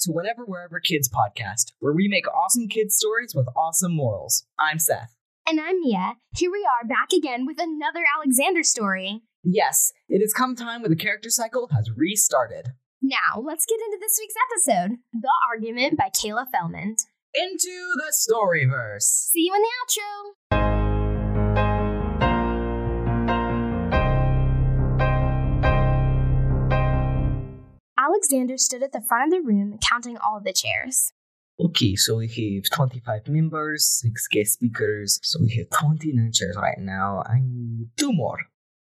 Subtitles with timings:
[0.00, 4.46] to Whenever Wherever Kids podcast, where we make awesome kids stories with awesome morals.
[4.58, 5.14] I'm Seth.
[5.46, 6.14] And I'm Mia.
[6.36, 9.22] Here we are back again with another Alexander story.
[9.44, 12.68] Yes, it has come time when the character cycle has restarted.
[13.02, 16.96] Now, let's get into this week's episode The Argument by Kayla Fellman.
[17.34, 19.02] Into the Storyverse.
[19.02, 20.69] See you in the outro.
[28.10, 31.12] Alexander stood at the front of the room counting all the chairs.
[31.60, 36.78] Okay, so we have 25 members, 6 guest speakers, so we have 29 chairs right
[36.78, 37.22] now.
[37.24, 38.38] I need two more.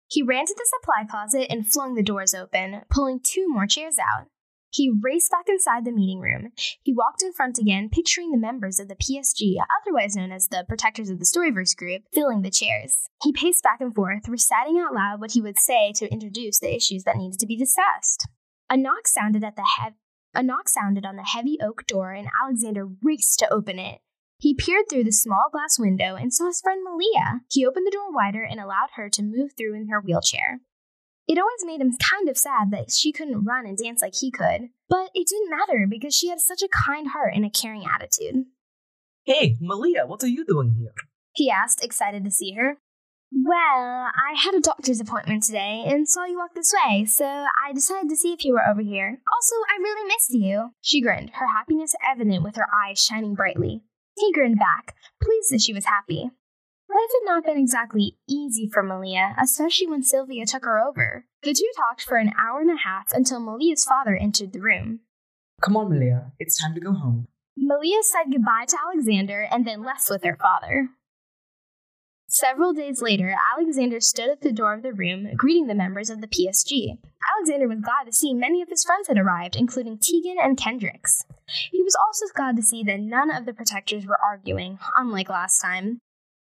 [0.07, 3.97] He ran to the supply closet and flung the doors open, pulling two more chairs
[3.99, 4.27] out.
[4.71, 6.53] He raced back inside the meeting room.
[6.83, 10.65] He walked in front again, picturing the members of the PSG, otherwise known as the
[10.69, 13.09] Protectors of the Storyverse group, filling the chairs.
[13.23, 16.73] He paced back and forth, reciting out loud what he would say to introduce the
[16.73, 18.29] issues that needed to be discussed.
[18.71, 19.95] A knock sounded at the hev-
[20.35, 24.01] a knock sounded on the heavy oak door, and Alexander raced to open it.
[24.39, 27.41] He peered through the small glass window and saw his friend Malia.
[27.51, 30.61] He opened the door wider and allowed her to move through in her wheelchair.
[31.27, 34.31] It always made him kind of sad that she couldn't run and dance like he
[34.31, 37.85] could, but it didn't matter because she had such a kind heart and a caring
[37.85, 38.45] attitude.
[39.25, 40.95] Hey, Malia, what are you doing here?
[41.35, 42.79] He asked, excited to see her.
[43.31, 47.73] Well, I had a doctor's appointment today and saw you walk this way, so I
[47.75, 49.21] decided to see if you were over here.
[49.33, 50.71] Also, I really missed you.
[50.81, 53.83] She grinned, her happiness evident with her eyes shining brightly.
[54.17, 56.31] He grinned back, pleased that she was happy.
[56.91, 61.27] Life had not been exactly easy for Malia, especially when Sylvia took her over.
[61.43, 65.01] The two talked for an hour and a half until Malia's father entered the room.
[65.61, 67.29] Come on, Malia, it's time to go home.
[67.57, 70.89] Malia said goodbye to Alexander and then left with her father.
[72.41, 76.21] Several days later, Alexander stood at the door of the room, greeting the members of
[76.21, 76.97] the PSG.
[77.35, 81.25] Alexander was glad to see many of his friends had arrived, including Tegan and Kendricks.
[81.73, 85.61] He was also glad to see that none of the protectors were arguing, unlike last
[85.61, 85.99] time.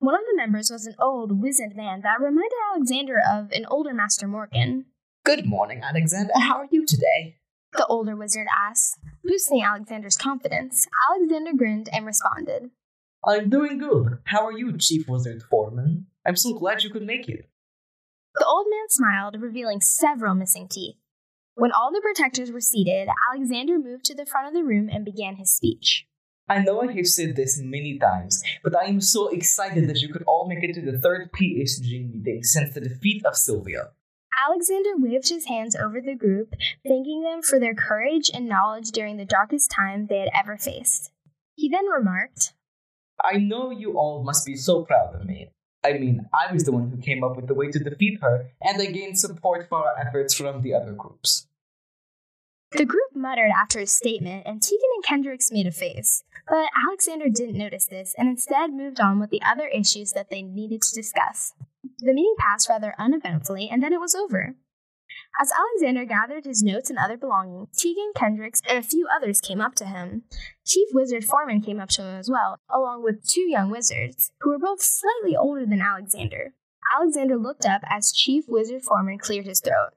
[0.01, 3.95] One of the members was an old, wizened man that reminded Alexander of an older
[3.95, 4.87] Master Morgan.
[5.25, 6.33] Good morning, Alexander.
[6.35, 7.37] How are you today?
[7.75, 10.89] The older wizard asked, boosting Alexander's confidence.
[11.09, 12.71] Alexander grinned and responded.
[13.29, 14.19] I'm doing good.
[14.25, 16.07] How are you, Chief Wizard Foreman?
[16.25, 17.49] I'm so glad you could make it.
[18.37, 20.95] The old man smiled, revealing several missing teeth.
[21.57, 25.05] When all the protectors were seated, Alexander moved to the front of the room and
[25.05, 26.07] began his speech.
[26.49, 30.13] I know I have said this many times, but I am so excited that you
[30.13, 33.89] could all make it to the third PSG meeting since the defeat of Sylvia.
[34.49, 36.55] Alexander waved his hands over the group,
[36.87, 41.11] thanking them for their courage and knowledge during the darkest time they had ever faced.
[41.57, 42.53] He then remarked,
[43.23, 45.51] I know you all must be so proud of me.
[45.85, 48.51] I mean, I was the one who came up with the way to defeat her,
[48.63, 51.47] and I gained support for our efforts from the other groups.
[52.73, 56.25] The group muttered after his statement, and Tegan and Kendricks made a face.
[56.49, 60.43] But Alexander didn't notice this and instead moved on with the other issues that they
[60.43, 61.55] needed to discuss.
[61.99, 64.57] The meeting passed rather uneventfully, and then it was over.
[65.41, 69.61] As Alexander gathered his notes and other belongings, Tegan, Kendricks, and a few others came
[69.61, 70.23] up to him.
[70.65, 74.51] Chief Wizard Foreman came up to him as well, along with two young wizards, who
[74.51, 76.55] were both slightly older than Alexander.
[76.97, 79.91] Alexander looked up as Chief Wizard Foreman cleared his throat.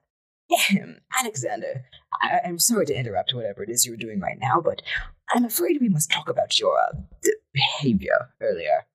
[0.52, 1.84] Ahem, Alexander,
[2.20, 4.82] I- I'm sorry to interrupt whatever it is you're doing right now, but
[5.34, 8.86] I'm afraid we must talk about your uh, d- behavior earlier.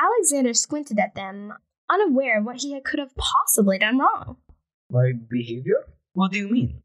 [0.00, 1.52] Alexander squinted at them,
[1.90, 4.38] unaware of what he could have possibly done wrong.
[4.92, 5.86] My behavior?
[6.12, 6.82] What do you mean?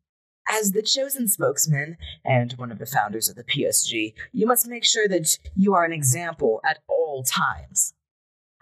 [0.49, 4.85] As the chosen spokesman and one of the founders of the PSG, you must make
[4.85, 7.93] sure that you are an example at all times.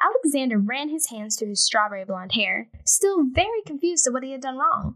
[0.04, 4.32] Alexander ran his hands through his strawberry blonde hair, still very confused at what he
[4.32, 4.96] had done wrong.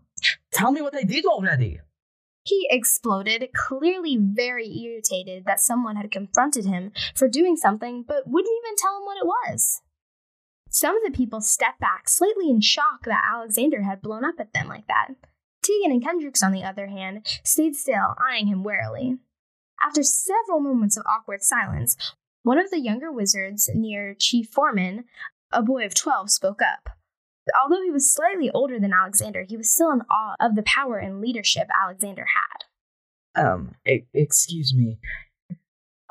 [0.51, 1.79] Tell me what I did already.
[2.43, 8.57] He exploded, clearly very irritated that someone had confronted him for doing something but wouldn't
[8.63, 9.81] even tell him what it was.
[10.69, 14.53] Some of the people stepped back, slightly in shock that Alexander had blown up at
[14.53, 15.09] them like that.
[15.63, 19.17] Tegan and Kendricks, on the other hand, stayed still, eyeing him warily.
[19.85, 21.97] After several moments of awkward silence,
[22.43, 25.05] one of the younger wizards near Chief Foreman,
[25.51, 26.89] a boy of 12, spoke up.
[27.63, 30.97] Although he was slightly older than Alexander, he was still in awe of the power
[30.97, 32.25] and leadership Alexander
[33.35, 33.43] had.
[33.43, 34.99] Um, e- excuse me.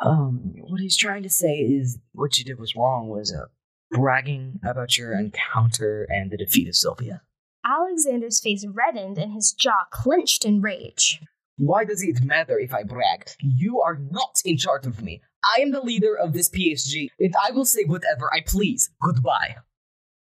[0.01, 3.47] Um, what he's trying to say is what you did was wrong was uh,
[3.91, 7.23] bragging about your encounter and the defeat of Sylvia.
[7.65, 11.21] Alexander's face reddened and his jaw clenched in rage.
[11.57, 13.37] Why does it matter if I bragged?
[13.41, 15.21] You are not in charge of me.
[15.57, 18.91] I am the leader of this PSG, and I will say whatever I please.
[19.03, 19.57] Goodbye.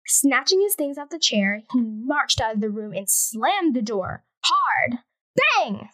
[0.06, 3.82] Snatching his things off the chair, he marched out of the room and slammed the
[3.82, 4.98] door hard.
[5.56, 5.88] Bang!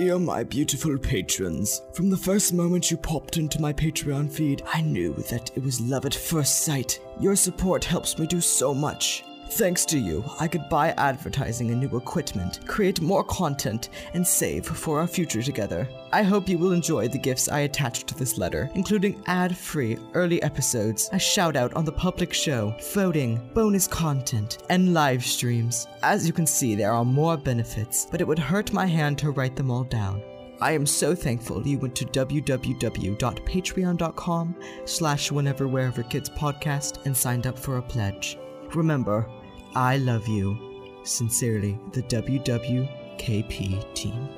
[0.00, 4.80] Dear my beautiful patrons, from the first moment you popped into my Patreon feed, I
[4.80, 6.98] knew that it was love at first sight.
[7.20, 9.24] Your support helps me do so much.
[9.54, 14.64] Thanks to you, I could buy advertising and new equipment, create more content, and save
[14.64, 15.88] for our future together.
[16.12, 19.98] I hope you will enjoy the gifts I attached to this letter, including ad free
[20.14, 25.88] early episodes, a shout out on the public show, voting, bonus content, and live streams.
[26.04, 29.32] As you can see, there are more benefits, but it would hurt my hand to
[29.32, 30.22] write them all down.
[30.60, 37.48] I am so thankful you went to www.patreon.com slash whenever wherever kids podcast and signed
[37.48, 38.38] up for a pledge.
[38.74, 39.28] Remember,
[39.74, 40.56] I love you.
[41.04, 44.28] Sincerely, the WWKP team.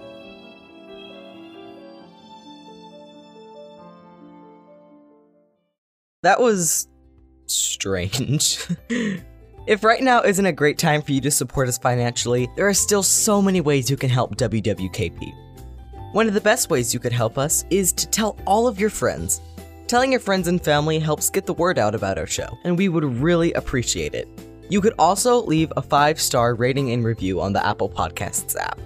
[6.23, 6.87] That was
[7.46, 8.58] strange.
[9.67, 12.75] if right now isn't a great time for you to support us financially, there are
[12.75, 15.32] still so many ways you can help WWKP.
[16.12, 18.90] One of the best ways you could help us is to tell all of your
[18.90, 19.40] friends.
[19.88, 22.88] Telling your friends and family helps get the word out about our show, and we
[22.88, 24.29] would really appreciate it.
[24.68, 28.80] You could also leave a five star rating and review on the Apple Podcasts app.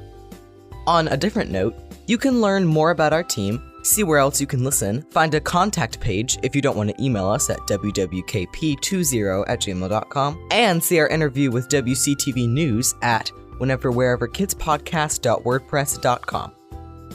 [0.86, 1.74] On a different note,
[2.06, 5.40] you can learn more about our team, see where else you can listen, find a
[5.40, 10.98] contact page if you don't want to email us at wwkp20 at gmail.com, and see
[11.00, 16.52] our interview with WCTV News at whenever wherever kidspodcast.wordpress.com.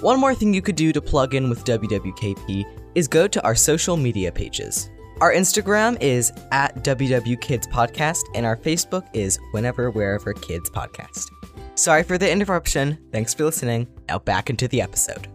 [0.01, 2.65] One more thing you could do to plug in with WWKP
[2.95, 4.89] is go to our social media pages.
[5.21, 7.37] Our Instagram is at WW
[7.69, 11.29] Podcast, and our Facebook is Whenever Wherever Kids Podcast.
[11.75, 12.97] Sorry for the interruption.
[13.11, 13.87] Thanks for listening.
[14.09, 15.27] Now back into the episode.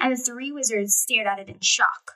[0.00, 2.12] and the three wizards stared at it in shock.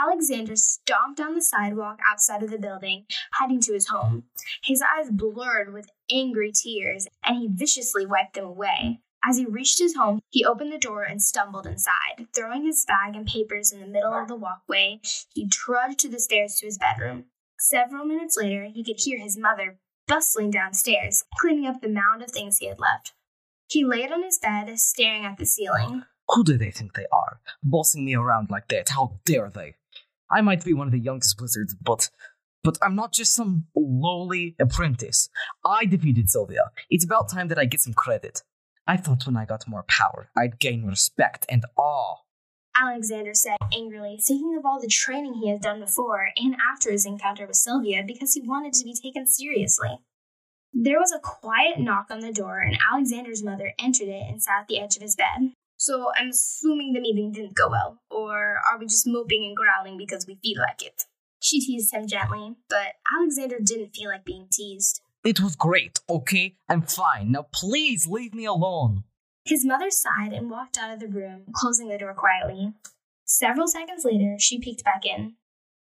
[0.00, 3.04] Alexander stomped down the sidewalk outside of the building,
[3.38, 4.24] heading to his home.
[4.64, 9.00] His eyes blurred with angry tears, and he viciously wiped them away.
[9.26, 12.26] As he reached his home, he opened the door and stumbled inside.
[12.34, 15.00] Throwing his bag and papers in the middle of the walkway,
[15.32, 17.24] he trudged to the stairs to his bedroom.
[17.58, 22.30] Several minutes later, he could hear his mother bustling downstairs, cleaning up the mound of
[22.30, 23.12] things he had left.
[23.68, 26.04] He laid on his bed, staring at the ceiling.
[26.28, 27.40] Who do they think they are?
[27.62, 29.76] Bossing me around like that, how dare they?
[30.30, 32.10] I might be one of the youngest wizards, but
[32.62, 35.28] but I'm not just some lowly apprentice.
[35.66, 36.70] I defeated Sylvia.
[36.88, 38.42] It's about time that I get some credit.
[38.86, 42.16] I thought when I got more power, I'd gain respect and awe.
[42.76, 47.06] Alexander said angrily, thinking of all the training he had done before and after his
[47.06, 50.00] encounter with Sylvia because he wanted to be taken seriously.
[50.72, 54.62] There was a quiet knock on the door, and Alexander's mother entered it and sat
[54.62, 55.52] at the edge of his bed.
[55.76, 59.96] So I'm assuming the meeting didn't go well, or are we just moping and growling
[59.96, 61.04] because we feel like it?
[61.40, 65.00] She teased him gently, but Alexander didn't feel like being teased.
[65.24, 66.56] It was great, okay?
[66.68, 67.32] I'm fine.
[67.32, 69.04] Now please leave me alone.
[69.46, 72.74] His mother sighed and walked out of the room, closing the door quietly.
[73.24, 75.36] Several seconds later, she peeked back in.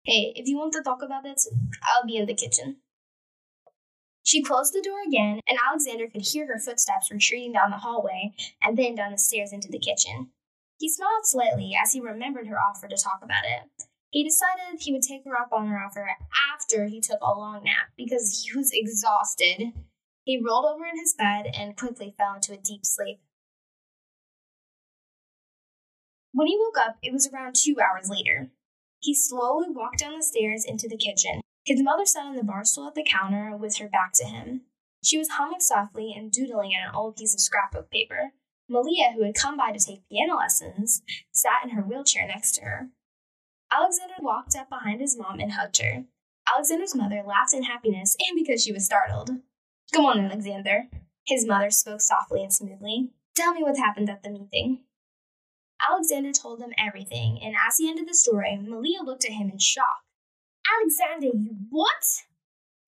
[0.05, 1.41] Hey, if you want to talk about it,
[1.83, 2.77] I'll be in the kitchen.
[4.24, 8.33] She closed the door again, and Alexander could hear her footsteps retreating down the hallway
[8.62, 10.29] and then down the stairs into the kitchen.
[10.79, 13.86] He smiled slightly as he remembered her offer to talk about it.
[14.15, 16.07] He decided he would take her up on her offer
[16.53, 19.74] after he took a long nap because he was exhausted.
[20.24, 23.19] He rolled over in his bed and quickly fell into a deep sleep.
[26.31, 28.51] When he woke up, it was around two hours later.
[29.01, 31.41] He slowly walked down the stairs into the kitchen.
[31.65, 34.62] His mother sat on the bar stool at the counter with her back to him.
[35.03, 38.31] She was humming softly and doodling at an old piece of scrapbook paper.
[38.69, 41.01] Malia, who had come by to take piano lessons,
[41.34, 42.91] sat in her wheelchair next to her.
[43.77, 46.05] Alexander walked up behind his mom and hugged her.
[46.53, 49.32] Alexander's mother laughed in happiness and because she was startled.
[49.94, 50.86] Come on, Alexander.
[51.27, 53.10] His mother spoke softly and smoothly.
[53.36, 54.84] Tell me what happened at the meeting.
[55.89, 59.60] Alexander told them everything, and as he ended the story, Malia looked at him in
[59.60, 60.03] shock.
[60.79, 62.03] Alexander, you what?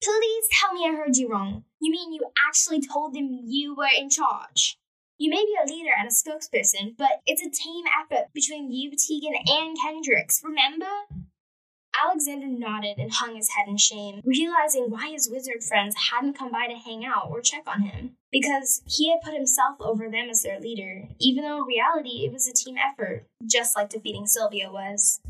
[0.02, 1.64] Please tell me I heard you wrong.
[1.80, 4.77] You mean you actually told them you were in charge?
[5.18, 8.92] You may be a leader and a spokesperson, but it's a team effort between you,
[8.92, 10.86] Tegan, and Kendricks, remember?
[12.04, 16.52] Alexander nodded and hung his head in shame, realizing why his wizard friends hadn't come
[16.52, 18.12] by to hang out or check on him.
[18.30, 22.32] Because he had put himself over them as their leader, even though in reality it
[22.32, 25.20] was a team effort, just like defeating Sylvia was.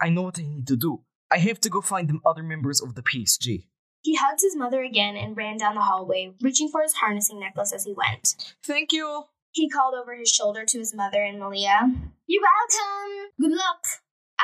[0.00, 1.02] I know what I need to do.
[1.30, 3.66] I have to go find them other members of the PSG.
[4.02, 7.72] He hugged his mother again and ran down the hallway, reaching for his harnessing necklace
[7.72, 8.54] as he went.
[8.64, 9.24] Thank you.
[9.52, 11.90] He called over his shoulder to his mother and Malia.
[12.26, 13.30] You're welcome.
[13.40, 13.84] Good luck.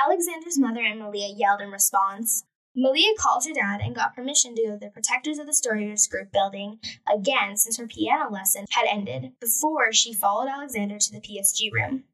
[0.04, 2.44] Alexander's mother and Malia yelled in response.
[2.76, 6.10] Malia called her dad and got permission to go to the Protectors of the Storyverse
[6.10, 6.80] group building
[7.12, 12.04] again since her piano lesson had ended before she followed Alexander to the PSG room.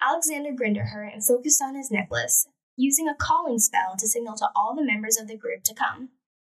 [0.00, 4.36] Alexander grinned at her and focused on his necklace, using a calling spell to signal
[4.36, 6.08] to all the members of the group to come.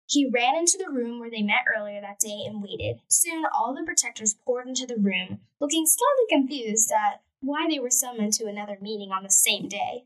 [0.08, 3.02] He ran into the room where they met earlier that day and waited.
[3.08, 7.90] Soon, all the protectors poured into the room, looking slightly confused at why they were
[7.90, 10.06] summoned to another meeting on the same day.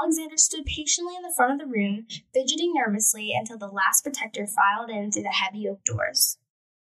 [0.00, 4.46] Alexander stood patiently in the front of the room, fidgeting nervously until the last protector
[4.46, 6.38] filed in through the heavy oak doors.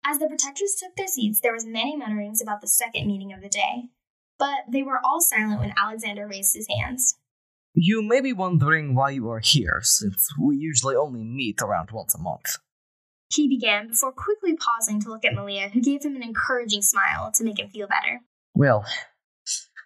[0.05, 3.41] As the protectors took their seats, there was many mutterings about the second meeting of
[3.41, 3.89] the day,
[4.37, 7.17] but they were all silent when Alexander raised his hands.
[7.75, 12.13] You may be wondering why you are here, since we usually only meet around once
[12.13, 12.57] a month.
[13.31, 17.31] He began before quickly pausing to look at Malia, who gave him an encouraging smile
[17.33, 18.21] to make him feel better.
[18.53, 18.85] Well,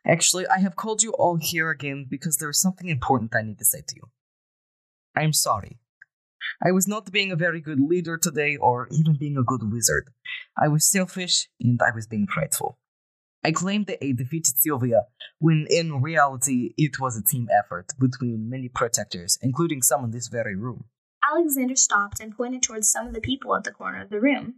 [0.06, 3.60] actually, I have called you all here again because there is something important I need
[3.60, 4.10] to say to you.
[5.15, 5.79] I am sorry.
[6.62, 10.10] I was not being a very good leader today, or even being a good wizard.
[10.62, 12.79] I was selfish, and I was being prideful.
[13.48, 15.04] I claimed that I defeated Sylvia,
[15.39, 20.27] when in reality it was a team effort between many protectors, including some in this
[20.27, 20.84] very room.
[21.32, 24.56] Alexander stopped and pointed towards some of the people at the corner of the room.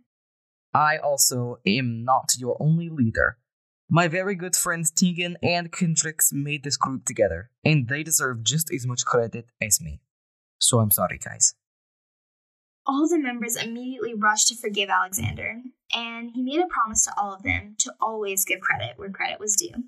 [0.73, 3.37] I also am not your only leader.
[3.91, 8.73] My very good friends Tegan and Kendrix made this group together, and they deserve just
[8.73, 10.01] as much credit as me.
[10.57, 11.53] So I'm sorry, guys.
[12.91, 15.61] All the members immediately rushed to forgive Alexander,
[15.95, 19.39] and he made a promise to all of them to always give credit where credit
[19.39, 19.83] was due.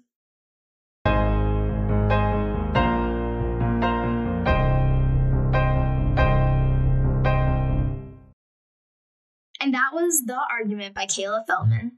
[9.60, 11.94] And that was The Argument by Kayla Feldman.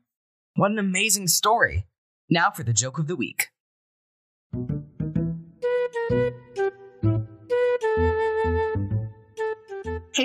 [0.56, 1.86] What an amazing story!
[2.30, 3.50] Now for the joke of the week.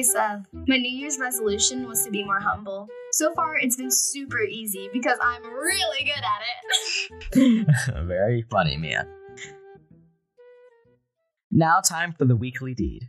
[0.07, 2.89] My New Year's resolution was to be more humble.
[3.13, 8.07] So far, it's been super easy because I'm really good at it.
[8.07, 9.09] Very funny, Mia.
[11.51, 13.09] Now, time for the weekly deed.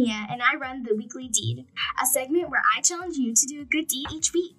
[0.00, 1.66] Mia, and I run the Weekly Deed,
[2.02, 4.56] a segment where I challenge you to do a good deed each week.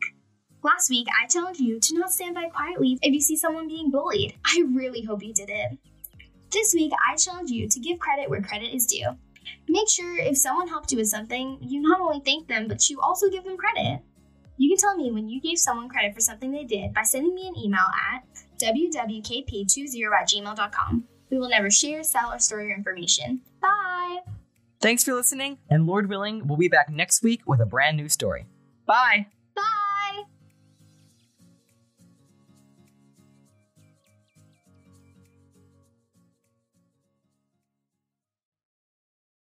[0.64, 3.90] Last week, I challenged you to not stand by quietly if you see someone being
[3.90, 4.36] bullied.
[4.46, 5.80] I really hope you did it.
[6.52, 9.10] This week, I challenge you to give credit where credit is due.
[9.68, 13.02] Make sure if someone helped you with something, you not only thank them, but you
[13.02, 14.02] also give them credit.
[14.58, 17.34] You can tell me when you gave someone credit for something they did by sending
[17.34, 18.24] me an email at
[18.60, 21.04] wwkp20 at gmail.com.
[21.32, 23.42] We will never share, sell, or store your information.
[23.60, 23.81] Bye!
[24.82, 28.10] Thanks for listening, and Lord willing, we'll be back next week with a brand new
[28.10, 28.48] story.
[28.88, 29.28] Bye!